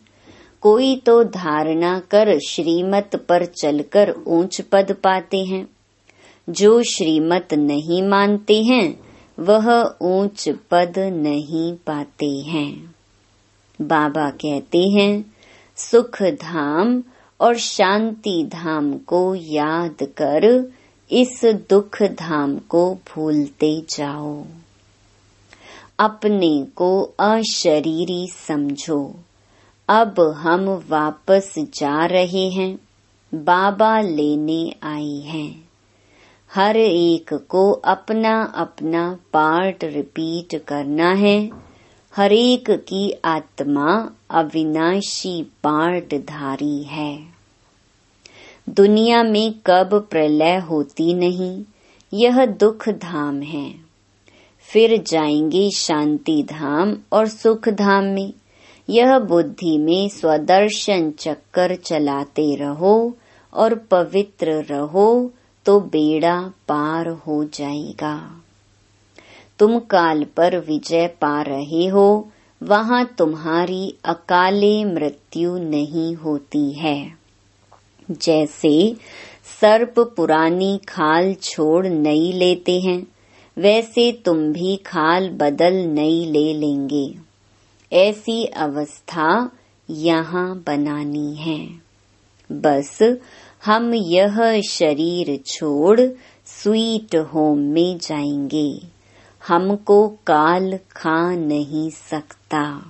कोई 0.62 0.96
तो 0.96 1.24
धारणा 1.24 2.00
कर 2.00 2.40
श्रीमत 2.50 3.26
पर 3.30 3.46
चलकर 3.46 4.16
ऊंच 4.28 4.62
पद 4.62 4.92
पाते 5.04 5.38
हैं। 5.38 5.68
जो 6.50 6.84
श्रीमत 6.84 7.54
नहीं 7.54 8.04
मानते 8.04 8.64
हैं, 8.64 9.00
वह 9.40 9.96
ऊंच 10.02 10.50
पद 10.50 10.94
नहीं 10.98 11.74
पाते 11.74 12.30
हैं। 12.30 12.96
बाबा 13.82 14.30
कहते 14.30 14.80
हैं, 14.80 15.34
सुख 15.76 16.24
धाम 16.24 17.04
और 17.42 17.58
शांति 17.58 18.50
धाम 18.54 18.98
को 18.98 19.36
याद 19.36 19.98
कर, 20.04 20.72
इस 21.12 21.42
दुख 21.46 22.04
धाम 22.04 22.58
को 22.58 22.94
भूलते 22.94 23.82
जाओ। 23.90 24.44
अपने 26.00 26.68
को 26.75 27.15
अशरीरी 27.20 28.27
समझो। 28.27 29.15
अब 29.89 30.34
हम 30.38 30.84
वापस 30.89 31.53
जा 31.60 32.06
रहे 32.06 32.50
हैं। 32.50 32.79
बाबा 33.36 34.01
लेने 34.01 34.75
आई 34.84 35.20
हैं। 35.20 35.70
हर 36.56 36.77
एक 36.77 37.34
को 37.34 37.72
अपना 37.72 38.44
अपना 38.44 39.18
पार्ट 39.34 39.84
रिपीट 39.84 40.63
करना 40.63 41.12
है। 41.12 41.50
हर 42.15 42.32
एक 42.32 42.70
की 42.70 43.12
आत्मा 43.25 44.12
अविनाशी 44.29 45.44
पार्ट 45.44 46.16
धारी 46.16 46.83
है। 46.83 47.24
दुनिया 48.70 49.24
में 49.24 49.53
कब 49.66 50.07
प्रलय 50.12 50.57
होती 50.57 51.14
नहीं, 51.14 51.64
यह 52.14 52.46
दुख 52.46 52.90
धाम 52.90 53.42
है। 53.42 53.89
फिर 54.70 55.03
जाएँगे 55.08 55.70
शांति 55.72 56.44
धाम 56.44 56.98
और 57.12 57.27
सुख 57.27 57.70
धाम 57.70 58.03
में। 58.03 58.34
यह 58.90 59.20
बुद्धि 59.20 59.77
में 59.77 60.10
स्वदर्शन 60.10 61.12
चक्कर 61.12 61.75
चलाते 61.75 62.55
रहो 62.55 63.14
और 63.53 63.75
पवित्र 63.75 64.64
रहो 64.64 65.32
तो 65.66 65.79
बेड़ा 65.79 66.42
पार 66.42 67.08
हो 67.08 67.44
जाएगा। 67.44 68.42
तुम 69.60 69.79
काल 69.79 70.24
पर 70.24 70.60
विजय 70.60 71.08
पा 71.08 71.42
रहे 71.42 71.88
हो, 71.88 72.29
वहाँ 72.64 73.16
तुम्हारी 73.18 73.96
अकाले 74.05 74.86
मृत्यु 74.86 75.58
नहीं 75.58 76.16
होती 76.16 76.72
है। 76.72 77.12
जैसे 78.12 78.96
सर्प 79.62 80.00
पुरानी 80.00 80.79
खाल 80.90 81.34
छोड़ 81.34 81.88
नई 81.88 82.32
लेते 82.32 82.79
हैं 82.79 83.08
वैसे 83.59 84.11
तुम 84.11 84.37
भी 84.37 84.75
खाल 84.75 85.29
बदल 85.29 85.74
नई 85.74 86.25
ले 86.25 86.53
लेंगे। 86.53 87.15
ऐसी 87.93 88.45
अवस्था 88.45 89.51
यहाँ 89.89 90.63
बनानी 90.67 91.35
है। 91.35 91.69
बस 92.51 93.17
हम 93.65 93.93
यह 93.93 94.61
शरीर 94.61 95.39
छोड़ 95.45 96.00
स्वीट 96.45 97.15
होम 97.15 97.59
में 97.59 97.98
जाएँगे। 97.98 98.81
हमको 99.48 100.07
काल 100.07 100.77
खा 100.77 101.35
नहीं 101.35 101.89
सकता। 101.89 102.85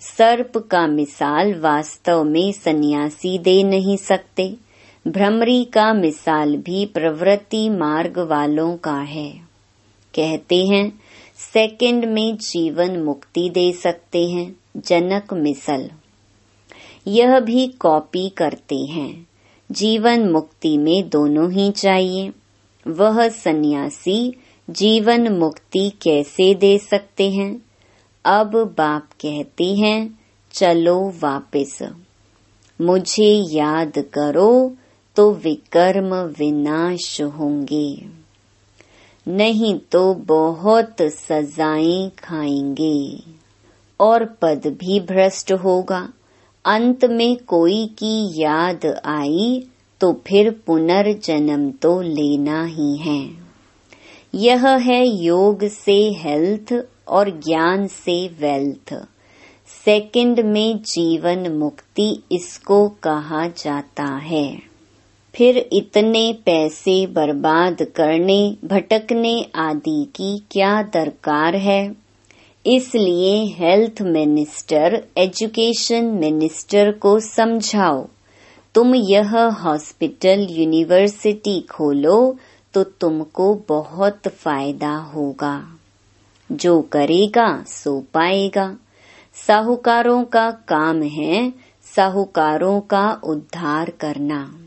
सर्प 0.00 0.68
का 0.70 0.86
मिसाल 0.86 1.54
वास्तव 1.54 2.24
में 2.24 2.52
सन्यासी 2.52 3.38
दे 3.38 3.62
नहीं 3.62 3.96
सकते। 3.96 4.56
भ्रमरी 5.08 5.64
का 5.64 5.92
मिसाल 5.92 6.56
भी 6.56 6.86
प्रवृत्ति 6.86 7.68
मार्ग 7.68 8.18
वालों 8.18 8.76
का 8.76 9.00
है। 9.00 9.51
कहते 10.14 10.66
हैं 10.66 11.00
सेकंड 11.36 12.04
में 12.04 12.36
जीवन 12.36 13.02
मुक्ति 13.02 13.50
दे 13.50 13.72
सकते 13.72 14.28
हैं, 14.28 14.56
जनक 14.76 15.32
मिसल। 15.32 15.90
यह 17.06 17.40
भी 17.40 17.66
कॉपी 17.66 18.28
करते 18.28 18.76
हैं। 18.76 19.26
जीवन 19.72 20.30
मुक्ति 20.30 20.78
में 20.78 21.08
दोनों 21.08 21.52
ही 21.52 21.70
चाहिए। 21.70 22.32
वह 22.86 23.28
सन्यासी 23.28 24.34
जीवन 24.70 25.28
मुक्ति 25.28 25.92
कैसे 26.02 26.54
दे 26.54 26.78
सकते 26.78 27.30
हैं? 27.30 27.62
अब 28.24 28.74
बाप 28.78 29.08
कहते 29.20 29.74
हैं, 29.74 30.18
चलो 30.52 31.14
वापस। 31.20 31.78
मुझे 32.80 33.56
याद 33.56 33.92
करो 33.98 34.76
तो 35.16 35.32
विकर्म 35.32 36.14
विनाश 36.14 37.20
होंगे। 37.20 38.21
नहीं 39.26 39.74
तो 39.92 40.14
बहुत 40.14 40.96
सजाएँ 41.02 42.10
खाएँगे। 42.10 43.22
और 44.00 44.24
पद 44.24 44.62
भी 44.66 45.00
भ्रष्ट 45.00 45.52
होगा। 45.52 46.08
अंत 46.64 47.04
में 47.04 47.36
कोई 47.36 47.86
की 47.86 48.42
याद 48.42 48.86
आई 49.06 49.68
तो 50.00 50.12
फिर 50.12 50.50
पुनर्जन्म 50.66 51.70
तो 51.70 52.00
लेना 52.00 52.64
ही 52.64 52.96
है। 52.96 53.30
यह 54.34 54.68
है 54.68 55.06
योग 55.06 55.64
से 55.64 56.12
हेल्थ 56.16 56.86
और 57.08 57.30
ज्ञान 57.30 57.86
से 57.86 58.28
वेल्थ 58.28 58.94
सेकंड 59.84 60.40
में 60.40 60.78
जीवन 60.78 61.52
मुक्ति 61.52 62.22
इसको 62.32 62.88
कहा 62.88 63.46
जाता 63.46 64.04
है। 64.04 64.71
फिर 65.34 65.68
इतने 65.72 66.32
पैसे 66.46 67.06
बर्बाद 67.06 67.82
करने, 67.82 68.56
भटकने 68.64 69.46
आदि 69.54 70.04
की 70.04 70.42
क्या 70.50 70.82
दरकार 70.82 71.56
है? 71.56 71.94
इसलिए 72.66 73.44
हेल्थ 73.44 74.02
मिनिस्टर 74.02 75.04
एजुकेशन 75.18 76.04
मिनिस्टर 76.04 76.92
को 76.92 77.20
समझाओ। 77.20 78.08
तुम 78.74 78.94
यह 78.94 79.36
हॉस्पिटल 79.36 80.46
यूनिवर्सिटी 80.50 81.60
खोलो 81.60 82.36
तो 82.74 82.84
तुमको 82.84 83.62
बहुत 83.68 84.28
फ़ायदा 84.28 84.96
होगा। 84.96 85.78
जो 86.52 86.80
करेगा, 86.82 87.64
सो 87.66 88.00
पाएगा। 88.00 88.76
साहूकारों 89.34 90.24
का 90.24 90.50
काम 90.50 91.02
है 91.02 91.52
साहूकारों 91.96 92.80
का 92.80 93.20
उद्धार 93.24 93.90
करना। 93.90 94.61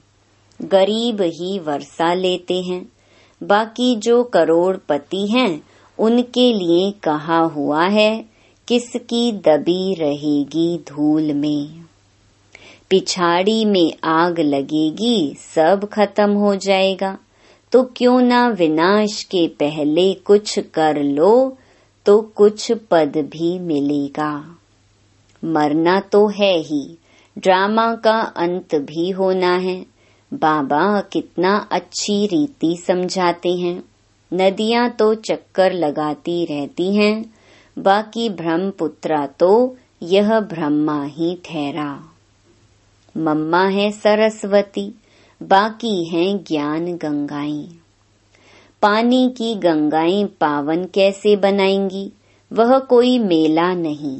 गरीब 0.62 1.22
ही 1.22 1.60
वर्षा 1.60 2.14
लेते 2.14 2.62
हैं। 2.62 2.90
बाकी 3.44 3.96
जो 3.96 4.24
करोड़पति 4.24 5.28
हैं, 5.28 5.62
उनके 6.00 6.54
लिए 6.54 6.92
कहा 6.92 7.40
हुआ 7.40 7.88
है, 7.88 8.26
किसकी 8.68 9.32
दबी 9.32 9.94
रहेगी 9.94 10.78
धूल 10.78 11.34
में? 11.34 11.86
पिछाड़ी 12.90 13.66
में 13.66 13.94
आग 14.04 14.40
लगेगी, 14.40 15.36
सब 15.56 15.90
खत्म 15.94 16.32
हो 16.32 16.56
जाएगा। 16.56 17.18
तो 17.72 17.84
क्यों 17.84 18.22
ना 18.22 18.48
विनाश 18.48 19.24
के 19.24 19.48
पहले 19.48 20.14
कुछ 20.14 20.60
कर 20.60 21.04
लो 21.04 21.58
तो 22.06 22.22
कुछ 22.22 22.72
पद 22.72 23.14
भी 23.18 23.60
मिलेगा। 23.60 24.58
मरना 25.46 26.00
तो 26.00 26.28
है 26.28 26.60
ही, 26.60 26.98
ड्रामा 27.38 27.96
का 27.96 28.20
अंत 28.20 28.76
भी 28.76 29.10
होना 29.10 29.56
है। 29.56 29.95
बाबा 30.36 31.02
कितना 31.02 31.68
अच्छी 31.72 32.26
रीति 32.28 32.76
समझाते 32.88 33.50
हैं। 33.50 33.84
नदियाँ 34.34 34.90
तो 34.90 35.14
चक्कर 35.16 35.74
लगाती 35.74 36.46
रहती 36.46 36.96
हैं, 36.96 37.34
बाकी 37.78 38.30
ब्रह्मपुत्रा 38.30 39.26
तो 39.26 39.78
यह 40.04 40.40
ब्रह्मा 40.40 41.04
ही 41.06 41.36
ठहरा। 41.46 41.90
मम्मा 43.18 43.64
है 43.68 43.92
सरस्वती, 43.92 44.92
बाकी 45.44 46.04
हैं 46.06 46.38
ज्ञान 46.38 46.86
गंगाई 46.96 47.68
पानी 48.82 49.28
की 49.38 49.56
गंगाएँ 49.56 50.26
पावन 50.26 50.86
कैसे 50.86 51.36
बनाएँगी, 51.36 52.12
वह 52.54 52.80
कोई 52.80 53.20
मेला 53.20 53.74
नहीं। 53.74 54.20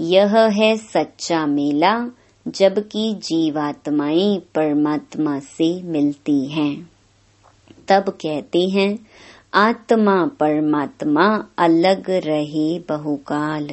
यह 0.00 0.36
है 0.38 0.76
सच्चा 0.76 1.46
मेला 1.46 1.94
जबकि 2.48 3.14
जीवात्माएँ 3.14 4.38
परमात्मा 4.38 5.38
से 5.38 5.82
मिलती 5.82 6.46
हैं। 6.46 6.90
तब 7.88 8.04
कहते 8.08 8.60
हैं, 8.60 9.06
आत्मा 9.54 10.26
परमात्मा 10.26 11.46
अलग 11.58 12.10
रहे 12.10 12.78
बहुकाल। 12.78 13.68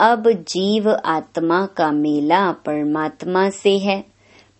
अब 0.00 0.30
जीव 0.30 0.90
आत्मा 0.90 1.66
का 1.66 1.90
मेला 1.90 2.52
परमात्मा 2.52 3.50
से 3.50 3.78
है। 3.78 4.04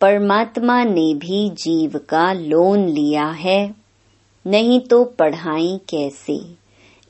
परमात्मा 0.01 0.85
ने 0.85 1.15
भी 1.15 1.51
जीव 1.51 2.01
का 2.09 2.33
लोन 2.33 2.89
लिया 2.89 3.27
है। 3.27 3.75
नहीं 4.47 4.81
तो 4.81 5.05
पढ़ाई 5.05 5.81
कैसे? 5.89 6.55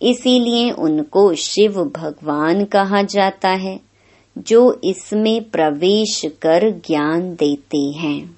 इसीलिए 0.03 0.71
उनको 0.71 1.35
शिव 1.35 1.85
भगवान 1.85 2.65
कहा 2.65 3.03
जाता 3.03 3.49
है। 3.49 3.90
जो 4.39 4.81
इसमें 4.85 5.51
प्रवेश 5.51 6.23
कर 6.43 6.71
ज्ञान 6.71 7.35
देते 7.35 7.79
हैं। 7.79 8.37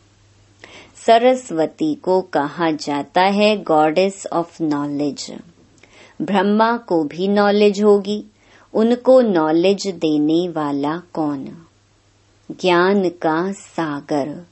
सरस्वती 1.06 1.94
को 1.94 2.20
कहा 2.20 2.70
जाता 2.70 3.20
है 3.20 3.62
गॉडेस 3.62 4.26
ऑफ़ 4.32 4.62
नॉलेज। 4.62 5.34
ब्रह्मा 6.22 6.76
को 6.76 7.04
भी 7.04 7.28
नॉलेज 7.28 7.82
होगी। 7.82 8.24
उनको 8.74 9.20
नॉलेज 9.20 9.86
देने 9.86 10.48
वाला 10.48 11.02
कौन? 11.12 11.66
ज्ञान 12.50 13.08
का 13.08 13.52
सागर। 13.52 14.46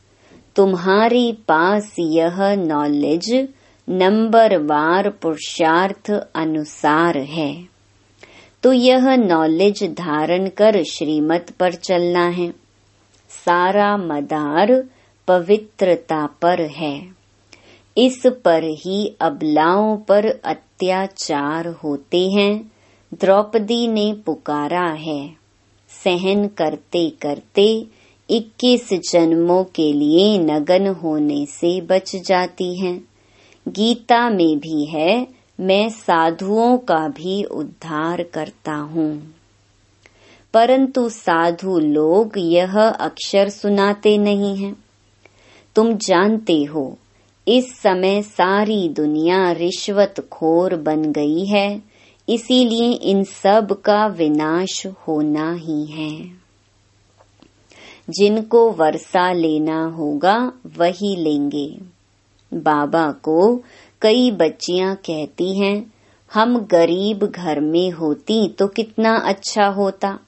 तुम्हारे 0.57 1.33
पास 1.33 1.94
यह 1.98 2.55
नॉलेज 2.55 3.48
नंबर 3.88 4.57
वार 4.57 5.11
पुरुषार्थ 5.11 6.11
अनुसार 6.35 7.18
है। 7.18 7.69
तो 8.62 8.73
यह 8.73 9.16
नॉलेज 9.16 9.83
धारण 9.85 10.49
कर 10.49 10.83
श्रीमत 10.85 11.51
पर 11.61 11.75
चलना 11.75 12.29
है। 12.29 12.51
सारा 13.31 13.96
मदार 13.96 14.85
पवित्रता 15.29 16.27
पर 16.27 16.61
है। 16.61 17.09
इस 17.96 18.23
पर 18.27 18.64
ही 18.64 19.16
अबलाओं 19.20 19.96
पर 19.96 20.27
अत्याचार 20.44 21.68
होते 21.68 22.29
हैं। 22.31 22.73
द्रौपदी 23.14 23.87
ने 23.88 24.12
पुकारा 24.27 24.87
है, 24.92 25.31
सहन 26.05 26.46
करते 26.49 27.11
करते 27.11 27.87
इक्कीस 28.31 28.92
जन्मों 28.92 29.64
के 29.64 29.92
लिए 29.92 30.38
नगन 30.38 30.87
होने 30.87 31.46
से 31.46 31.81
बच 31.81 32.16
जाती 32.16 32.79
हैं। 32.79 33.05
गीता 33.68 34.29
में 34.31 34.59
भी 34.59 34.85
है 34.85 35.39
मैं 35.61 35.88
साधुओं 35.88 36.79
का 36.79 37.09
भी 37.09 37.44
उद्धार 37.44 38.23
करता 38.23 38.73
हूँ। 38.73 39.35
परंतु 40.55 41.09
साधु 41.09 41.79
लोग 41.79 42.33
यह 42.38 42.88
अक्षर 42.88 43.49
सुनाते 43.49 44.18
नहीं 44.18 44.57
हैं। 44.57 44.77
तुम 45.77 45.92
जानते 45.92 46.64
हो, 46.64 46.99
इस 47.49 47.79
समय 47.81 48.23
सारी 48.23 48.88
दुनिया 48.88 49.53
रिश्वत 49.53 50.29
खोर 50.33 50.77
बन 50.77 51.03
गई 51.03 51.44
है, 51.46 51.83
इसीलिए 52.29 52.92
इन 52.92 53.25
सब 53.25 53.81
का 53.85 54.07
विनाश 54.07 54.87
होना 54.87 55.53
ही 55.53 55.85
है। 55.87 56.31
जिनको 58.11 58.70
वर्षा 58.70 59.33
लेना 59.33 59.85
होगा, 59.85 60.53
वही 60.77 61.16
लेंगे। 61.16 61.81
बाबा 62.55 63.12
को 63.12 63.62
कई 64.02 64.30
बच्चियाँ 64.30 64.96
कहती 64.96 65.58
हैं, 65.58 65.92
हम 66.34 66.58
गरीब 66.58 67.26
घर 67.26 67.60
में 67.60 67.90
होती 67.90 68.48
तो 68.48 68.66
कितना 68.66 69.16
अच्छा 69.16 69.66
होता। 69.66 70.18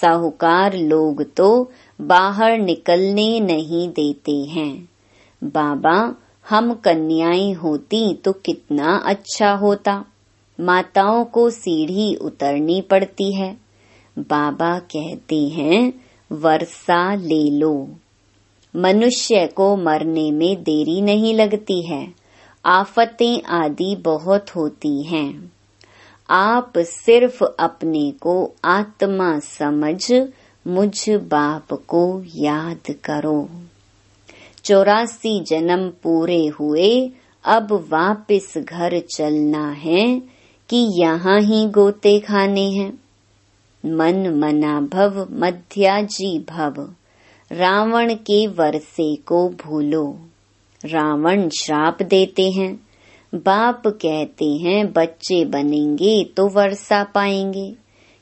साहूकार 0.00 0.76
लोग 0.76 1.34
तो 1.34 1.70
बाहर 2.00 2.58
निकलने 2.58 3.40
नहीं 3.40 3.88
देते 3.88 4.32
हैं। 4.32 4.88
बाबा, 5.44 6.14
हम 6.48 6.74
कन्याएँ 6.74 7.52
होती 7.52 8.14
तो 8.14 8.32
कितना 8.32 9.02
अच्छा 9.06 9.52
होता। 9.52 10.04
माताओं 10.60 11.24
को 11.24 11.50
सीढ़ी 11.50 12.14
उतरनी 12.14 12.80
पड़ती 12.80 13.36
है। 13.36 13.56
बाबा 14.18 14.78
कहते 14.78 15.48
हैं, 15.48 15.92
वर्षा 16.32 17.14
ले 17.14 17.50
लो। 17.50 17.88
मनुष्य 18.76 19.46
को 19.46 19.76
मरने 19.76 20.30
में 20.30 20.62
देरी 20.62 21.00
नहीं 21.00 21.34
लगती 21.34 21.82
है। 21.82 22.21
आफतें 22.66 23.42
आदि 23.42 23.96
बहुत 23.96 24.50
होती 24.56 25.02
हैं। 25.02 25.52
आप 26.30 26.72
सिर्फ़ 26.78 27.44
अपने 27.44 28.10
को 28.10 28.52
आत्मा 28.64 29.38
समझ, 29.38 30.12
मुझ 30.66 31.10
बाप 31.10 31.72
को 31.72 32.24
याद 32.36 32.94
करो। 33.04 33.48
चौरासी 34.64 35.40
जन्म 35.40 35.88
पूरे 35.88 36.46
हुए, 36.46 37.10
अब 37.44 37.72
वापस 37.72 38.54
घर 38.58 39.00
चलना 39.00 39.70
है 39.70 40.22
कि 40.68 41.02
यहाँ 41.02 41.40
ही 41.40 41.66
गोते 41.66 42.20
खाने 42.20 42.70
हैं। 42.70 42.98
मन 43.86 44.28
मना 44.28 44.80
भव, 44.80 45.28
मध्याजी 45.30 46.38
भव, 46.38 46.94
रावण 47.52 48.14
के 48.14 48.46
वर्षे 48.46 49.16
को 49.16 49.48
भूलो। 49.48 50.18
रावण 50.84 51.48
श्राप 51.48 52.02
देते 52.02 52.50
हैं। 52.50 52.86
बाप 53.34 53.82
कहते 53.86 54.44
हैं, 54.44 54.92
बच्चे 54.92 55.44
बनेंगे 55.44 56.24
तो 56.24 56.48
वर्षा 56.48 57.04
पाएँगे। 57.04 57.74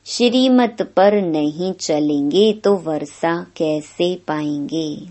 श्रीमत 0.05 0.81
पर 0.81 1.21
नहीं 1.21 1.73
चलेंगे 1.73 2.53
तो 2.53 2.75
वर्षा 2.75 3.45
कैसे 3.57 4.15
पाएँगे? 4.15 5.07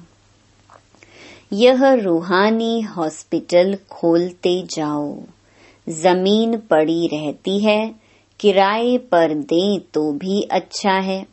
यह 1.53 1.93
रूहानी 1.93 2.81
हॉस्पिटल 2.81 3.79
खोलते 3.91 4.63
जाओ। 4.63 5.23
ज़मीन 5.89 6.57
पड़ी 6.57 7.07
रहती 7.07 7.61
है, 7.61 7.95
किराए 8.41 8.99
पर 8.99 9.35
दें 9.35 9.81
तो 9.81 10.13
भी 10.13 10.43
अच्छा 10.43 10.93
है। 10.93 11.27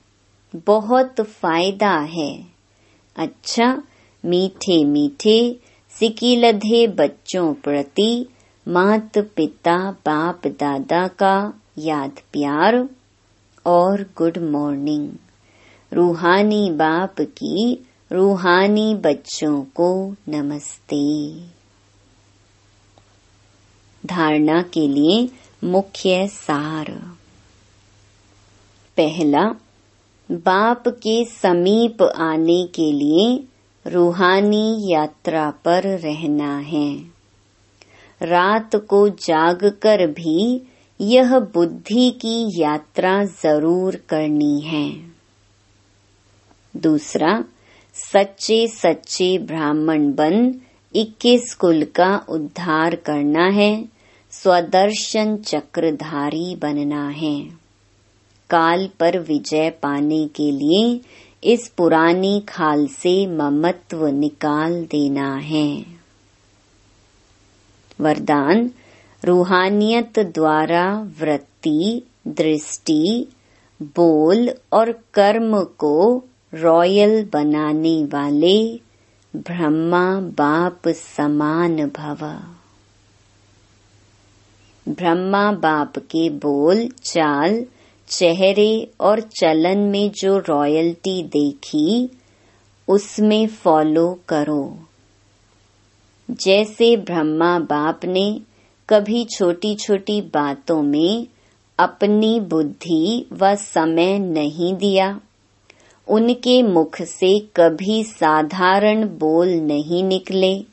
बहुत 0.56 1.22
फ़ायदा 1.22 2.00
है। 2.00 2.44
अच्छा 3.16 3.84
मीठे 4.26 4.86
मीठे 4.86 5.60
सिकीलधे 6.00 6.88
बच्चों 6.88 7.54
प्रति 7.54 8.26
मात 8.68 9.18
पिता 9.18 9.92
बाप 9.92 10.48
दादा 10.48 11.08
का 11.08 11.62
याद 11.78 12.12
प्यार 12.12 12.90
और 13.66 14.02
गुड 14.18 14.38
मॉर्निंग। 14.38 15.12
रूहानी 15.94 16.72
बाप 16.72 17.16
की 17.22 17.86
रूहानी 18.12 18.96
बच्चों 18.96 19.62
को 19.64 20.16
नमस्ते। 20.30 21.34
धारणा 24.06 24.62
के 24.62 24.88
लिए 24.88 25.30
मुख्य 25.64 26.28
सार। 26.28 26.92
पहला, 28.98 29.56
बाप 30.32 30.84
के 30.88 31.26
समीप 31.26 32.02
आने 32.02 32.68
के 32.68 32.92
लिए 32.92 33.44
रूहानी 33.88 34.94
यात्रा 34.94 35.50
पर 35.50 35.84
रहना 35.84 36.58
है। 36.58 36.98
रात 38.22 38.76
को 38.76 39.10
जागकर 39.10 40.08
भी 40.08 40.62
यह 41.02 41.40
बुद्धि 41.40 42.12
की 42.12 42.62
यात्रा 42.62 43.24
ज़रूर 43.24 43.96
करनी 43.96 44.62
है। 44.62 44.92
दूसरा, 46.78 47.44
सच्चे 47.94 48.68
सच्चे 48.68 49.38
ब्राह्मण 49.38 50.12
बन 50.14 50.56
इक्कीस 50.96 51.54
कुल 51.54 51.84
का 51.84 52.26
उद्धार 52.30 52.96
करना 52.96 53.46
है, 53.46 53.86
स्वदर्शन 54.32 55.38
चक्रधारी 55.38 56.56
बनना 56.56 57.10
है। 57.10 57.42
काल 58.50 58.90
पर 59.00 59.20
विजय 59.20 59.70
पाने 59.70 60.28
के 60.28 60.52
लिए 60.52 61.02
इस 61.44 61.68
पुरानी 61.68 62.40
खाल 62.50 62.88
से 62.88 63.28
ममत्व 63.28 64.08
निकाल 64.08 64.86
देना 64.86 65.36
है। 65.36 65.86
वरदान, 68.02 68.72
रूहानियत 69.26 70.20
द्वारा 70.20 71.08
वृत्ति, 71.20 72.04
दृष्टि, 72.28 73.28
बोल 73.82 74.50
और 74.74 74.92
कर्म 74.92 75.64
को 75.64 76.24
रॉयल 76.54 77.30
बनाने 77.34 78.06
वाले 78.06 78.80
ब्रह्मा 79.36 80.20
बाप 80.20 80.82
समान 80.88 81.86
भव। 81.86 82.42
ब्रह्मा 84.90 85.52
बाप 85.52 85.98
के 85.98 86.30
बोल, 86.30 86.88
चाल 86.88 87.66
चेहरे 88.08 88.92
और 89.02 89.20
चलन 89.20 89.78
में 89.78 90.12
जो 90.12 90.38
रॉयल्टी 90.38 91.24
देखी, 91.24 92.10
उसमें 92.88 93.48
फॉलो 93.48 94.20
करो। 94.28 94.80
जैसे 96.32 96.98
ब्रह्मा 96.98 97.60
बाप 97.60 98.06
ने 98.06 98.42
कभी 98.90 99.26
छोटी 99.26 99.76
छोटी 99.76 100.22
बातों 100.22 100.82
में 100.82 101.28
अपनी 101.80 102.40
बुद्धि 102.40 103.26
व 103.34 103.56
समय 103.56 104.20
नहीं 104.20 104.74
दिया, 104.74 105.20
उनके 106.08 106.64
मुख 106.64 107.02
से 107.02 107.40
कभी 107.56 108.04
साधारण 108.04 109.08
बोल 109.08 109.50
नहीं 109.50 110.04
निकले। 110.04 110.66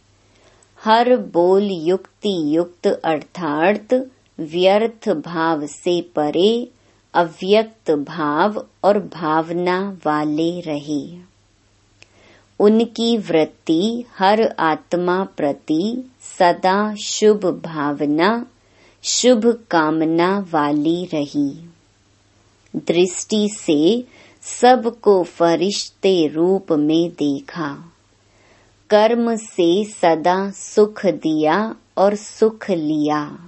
हर 0.84 1.16
बोल 1.16 1.70
युक्ति 1.70 2.56
युक्त 2.56 2.86
अर्थात 2.86 3.94
व्यर्थ 4.40 5.08
भाव 5.08 5.66
से 5.66 6.00
परे 6.00 6.68
अव्यक्त 7.14 7.90
भाव 7.90 8.66
और 8.84 8.98
भावना 8.98 9.98
वाले 10.06 10.60
रहे। 10.60 11.18
उनकी 12.60 13.18
वृत्ति 13.18 14.04
हर 14.18 14.54
आत्मा 14.58 15.24
प्रति 15.24 16.10
सदा 16.38 16.94
शुभ 16.94 17.62
भावना, 17.64 18.46
शुभ 19.02 19.64
कामना 19.70 20.46
वाली 20.50 21.04
रही। 21.04 21.70
दृष्टि 22.76 23.48
से 23.48 24.04
सबको 24.42 25.22
फरिश्ते 25.22 26.26
रूप 26.26 26.72
में 26.72 27.10
देखा। 27.10 27.92
कर्म 28.90 29.36
से 29.36 29.84
सदा 29.84 30.50
सुख 30.50 31.06
दिया 31.06 31.76
और 31.96 32.14
सुख 32.14 32.70
लिया। 32.70 33.38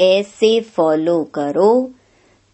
ऐसे 0.00 0.60
फॉलो 0.60 1.24
करो, 1.24 1.90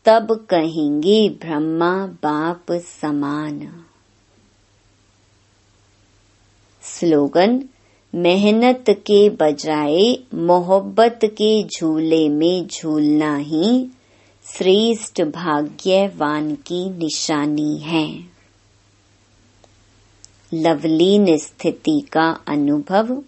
तब 0.05 0.47
कहेंगे 0.51 1.29
ब्रह्मा 1.29 2.07
बाप 2.07 2.67
समान। 2.73 3.85
स्लोगन, 6.83 7.63
मेहनत 8.15 8.85
के 8.91 9.31
बजाय 9.31 10.19
मोहब्बत 10.35 11.21
के 11.25 11.65
झूले 11.65 12.29
में 12.29 12.67
झूलना 12.67 13.37
ही 13.37 13.89
श्रेष्ठ 14.45 15.23
भाग्यवान 15.23 16.55
की 16.55 16.91
निशानी 16.91 17.79
है। 17.79 18.37
लवलीन 20.55 21.37
स्थिति 21.37 22.01
का 22.13 22.41
अनुभव 22.49 23.23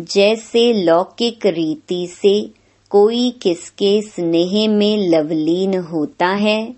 जैसे 0.00 0.72
लौकिक 0.72 1.46
रीति 1.46 2.06
से 2.06 2.50
कोई 2.90 3.30
किसके 3.30 4.00
स्नेह 4.02 4.68
में 4.68 4.96
लवलीन 5.08 5.78
होता 5.78 6.28
है 6.28 6.74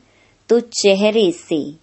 तो 0.49 0.61
चेहरे 0.61 1.31
से, 1.33 1.75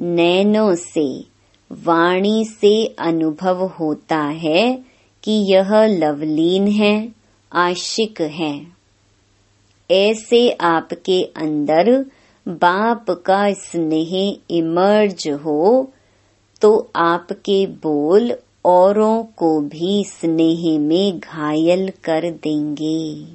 नैनों 0.00 0.74
से, 0.74 1.24
वाणी 1.72 2.44
से 2.44 2.86
अनुभव 2.98 3.64
होता 3.66 4.18
है 4.18 4.78
कि 5.22 5.32
यह 5.54 5.74
लवलीन 5.84 6.68
है, 6.68 7.08
आशिक 7.52 8.20
है। 8.20 8.66
ऐसे 9.90 10.50
आपके 10.50 11.22
अंदर 11.36 12.04
बाप 12.48 13.10
का 13.10 13.52
स्नेह 13.52 14.36
इमर्ज 14.50 15.28
हो 15.28 15.92
तो 16.60 16.90
आपके 16.96 17.66
बोल 17.66 18.32
औरों 18.66 19.24
को 19.24 19.60
भी 19.60 20.04
स्नेह 20.04 20.78
में 20.78 21.18
घायल 21.18 21.92
कर 22.04 22.30
देंगे। 22.30 23.26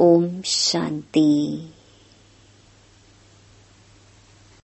ओम 0.00 0.42
शांति। 0.42 1.58